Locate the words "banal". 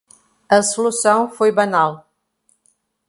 1.51-2.09